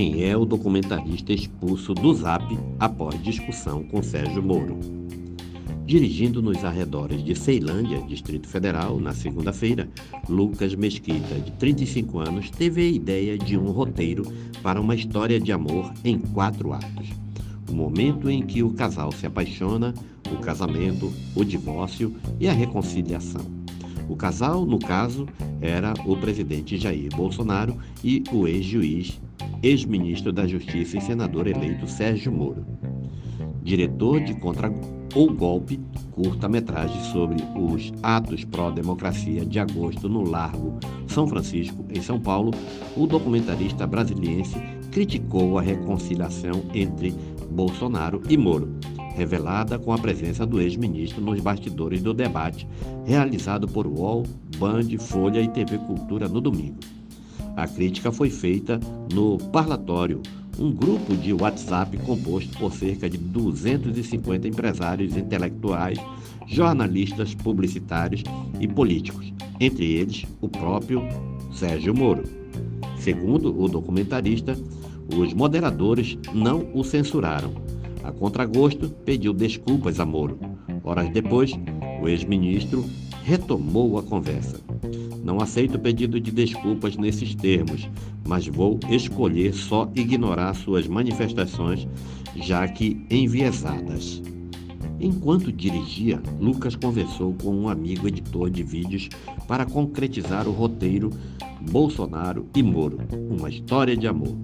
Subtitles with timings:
[0.00, 2.42] quem é o documentarista expulso do Zap
[2.78, 4.80] após discussão com Sérgio Moro.
[5.84, 9.90] Dirigindo nos arredores de Ceilândia, Distrito Federal, na segunda-feira,
[10.26, 14.22] Lucas Mesquita, de 35 anos, teve a ideia de um roteiro
[14.62, 17.10] para uma história de amor em quatro atos.
[17.68, 19.92] O momento em que o casal se apaixona,
[20.32, 23.59] o casamento, o divórcio e a reconciliação.
[24.10, 25.24] O casal, no caso,
[25.60, 29.20] era o presidente Jair Bolsonaro e o ex-juiz
[29.62, 32.66] ex-ministro da Justiça e senador eleito Sérgio Moro.
[33.62, 34.68] Diretor de Contra
[35.14, 35.78] ou Golpe,
[36.10, 42.50] curta-metragem sobre os atos pró-democracia de agosto no Largo São Francisco, em São Paulo,
[42.96, 47.14] o documentarista brasiliense criticou a reconciliação entre
[47.48, 48.74] Bolsonaro e Moro,
[49.14, 52.66] revelada com a presença do ex-ministro nos bastidores do debate
[53.04, 54.24] realizado por UOL,
[54.58, 56.78] Band, Folha e TV Cultura no domingo.
[57.56, 58.78] A crítica foi feita
[59.12, 60.22] no Parlatório,
[60.58, 65.98] um grupo de WhatsApp composto por cerca de 250 empresários intelectuais,
[66.46, 68.22] jornalistas, publicitários
[68.58, 71.02] e políticos, entre eles o próprio
[71.52, 72.24] Sérgio Moro.
[72.98, 74.56] Segundo o documentarista,
[75.16, 77.69] os moderadores não o censuraram.
[78.02, 80.38] A contragosto, pediu desculpas a Moro.
[80.82, 81.52] Horas depois,
[82.00, 82.84] o ex-ministro
[83.22, 84.60] retomou a conversa.
[85.22, 87.88] Não aceito pedido de desculpas nesses termos,
[88.26, 91.86] mas vou escolher só ignorar suas manifestações,
[92.36, 94.22] já que enviesadas.
[94.98, 99.08] Enquanto dirigia, Lucas conversou com um amigo editor de vídeos
[99.46, 101.10] para concretizar o roteiro
[101.70, 102.98] Bolsonaro e Moro,
[103.30, 104.36] uma história de amor.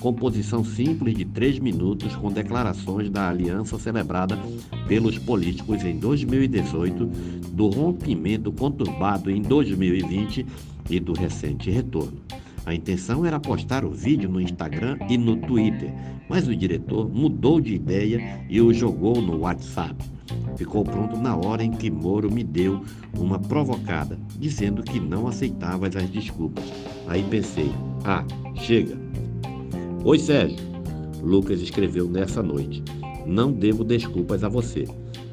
[0.00, 4.38] Composição simples de três minutos com declarações da aliança celebrada
[4.88, 7.06] pelos políticos em 2018,
[7.52, 10.46] do rompimento conturbado em 2020
[10.88, 12.18] e do recente retorno.
[12.64, 15.92] A intenção era postar o vídeo no Instagram e no Twitter,
[16.30, 19.96] mas o diretor mudou de ideia e o jogou no WhatsApp.
[20.56, 22.82] Ficou pronto na hora em que Moro me deu
[23.18, 26.64] uma provocada, dizendo que não aceitava as desculpas.
[27.06, 27.70] Aí pensei:
[28.04, 28.24] ah,
[28.54, 29.09] chega,
[30.02, 30.56] Oi, Sérgio.
[31.22, 32.82] Lucas escreveu nessa noite.
[33.26, 34.86] Não devo desculpas a você.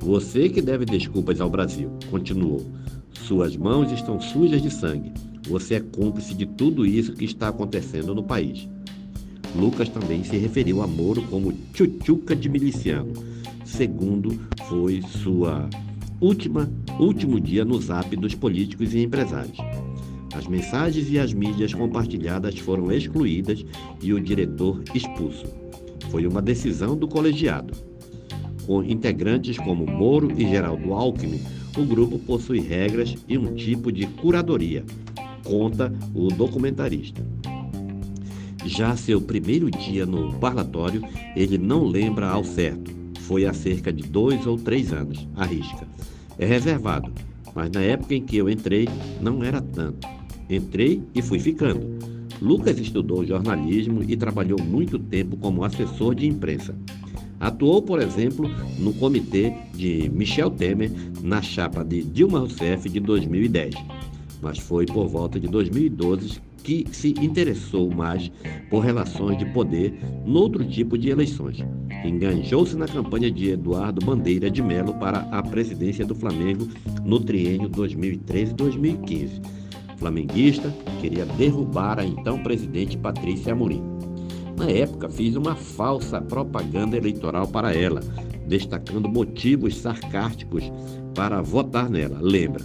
[0.00, 1.88] Você que deve desculpas ao Brasil.
[2.10, 2.66] Continuou.
[3.12, 5.12] Suas mãos estão sujas de sangue.
[5.48, 8.68] Você é cúmplice de tudo isso que está acontecendo no país.
[9.54, 13.12] Lucas também se referiu a Moro como tchutchuca de miliciano.
[13.64, 15.70] Segundo foi sua
[16.20, 19.56] última último dia no zap dos políticos e empresários.
[20.38, 23.64] As mensagens e as mídias compartilhadas foram excluídas
[24.00, 25.46] e o diretor expulso.
[26.10, 27.74] Foi uma decisão do colegiado.
[28.64, 31.40] Com integrantes como Moro e Geraldo Alckmin,
[31.76, 34.84] o grupo possui regras e um tipo de curadoria,
[35.42, 37.26] conta o documentarista.
[38.64, 41.02] Já seu primeiro dia no parlatório,
[41.34, 42.92] ele não lembra ao certo.
[43.22, 45.88] Foi há cerca de dois ou três anos, arrisca.
[46.38, 47.12] É reservado,
[47.56, 48.88] mas na época em que eu entrei,
[49.20, 50.17] não era tanto.
[50.48, 51.98] Entrei e fui ficando.
[52.40, 56.74] Lucas estudou jornalismo e trabalhou muito tempo como assessor de imprensa.
[57.40, 58.48] Atuou, por exemplo,
[58.78, 60.90] no comitê de Michel Temer
[61.22, 63.74] na chapa de Dilma Rousseff de 2010.
[64.40, 68.30] Mas foi por volta de 2012 que se interessou mais
[68.68, 69.94] por relações de poder
[70.26, 71.58] noutro tipo de eleições.
[72.04, 76.68] Enganjou-se na campanha de Eduardo Bandeira de Melo para a presidência do Flamengo
[77.04, 79.58] no triênio 2013-2015
[79.98, 83.82] flamenguista, queria derrubar a então presidente Patrícia Amorim.
[84.56, 88.00] Na época, fiz uma falsa propaganda eleitoral para ela,
[88.46, 90.64] destacando motivos sarcásticos
[91.14, 92.64] para votar nela, lembra?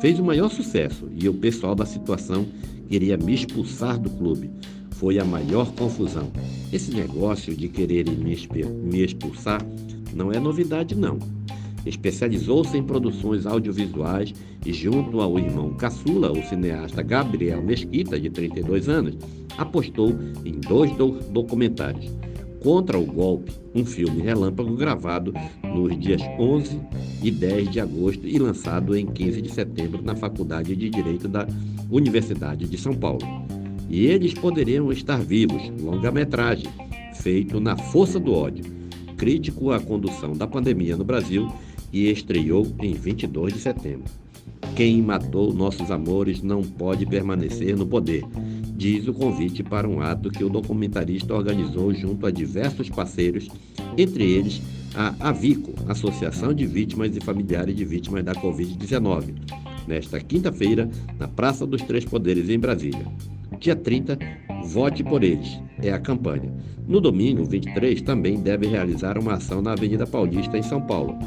[0.00, 2.46] Fez o maior sucesso e o pessoal da situação
[2.88, 4.50] queria me expulsar do clube.
[4.92, 6.30] Foi a maior confusão.
[6.72, 9.60] Esse negócio de quererem me expulsar
[10.14, 11.18] não é novidade, não.
[11.86, 18.88] Especializou-se em produções audiovisuais e, junto ao irmão caçula, o cineasta Gabriel Mesquita, de 32
[18.88, 19.16] anos,
[19.56, 22.10] apostou em dois do documentários.
[22.62, 25.32] Contra o Golpe, um filme relâmpago gravado
[25.64, 26.78] nos dias 11
[27.22, 31.48] e 10 de agosto e lançado em 15 de setembro na Faculdade de Direito da
[31.90, 33.20] Universidade de São Paulo.
[33.88, 36.68] E eles poderiam estar vivos, longa-metragem,
[37.14, 38.64] feito na força do ódio,
[39.16, 41.50] crítico à condução da pandemia no Brasil
[41.92, 44.10] e estreou em 22 de setembro.
[44.74, 48.24] Quem matou nossos amores não pode permanecer no poder,
[48.76, 53.48] diz o convite para um ato que o documentarista organizou junto a diversos parceiros,
[53.98, 54.62] entre eles
[54.94, 59.34] a Avico, Associação de Vítimas e Familiares de Vítimas da Covid-19,
[59.86, 60.88] nesta quinta-feira,
[61.18, 63.06] na Praça dos Três Poderes, em Brasília.
[63.58, 64.18] Dia 30,
[64.64, 65.60] vote por eles.
[65.82, 66.50] É a campanha.
[66.88, 71.18] No domingo, 23, também deve realizar uma ação na Avenida Paulista, em São Paulo.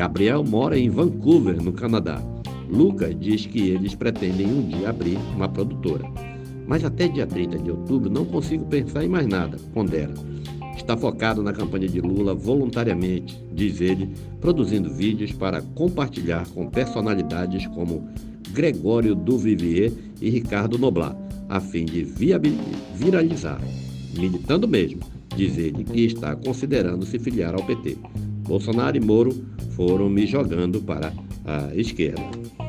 [0.00, 2.22] Gabriel mora em Vancouver, no Canadá.
[2.70, 6.10] Lucas diz que eles pretendem um dia abrir uma produtora.
[6.66, 10.14] Mas até dia 30 de outubro não consigo pensar em mais nada, pondera.
[10.74, 14.08] Está focado na campanha de Lula voluntariamente, diz ele,
[14.40, 18.08] produzindo vídeos para compartilhar com personalidades como
[18.52, 21.14] Gregório Duvivier e Ricardo Noblat,
[21.46, 22.04] a fim de
[22.94, 23.60] viralizar.
[24.18, 25.00] Militando mesmo,
[25.36, 27.98] diz ele que está considerando se filiar ao PT.
[28.48, 31.12] Bolsonaro e Moro foram me jogando para
[31.44, 32.59] a esquerda.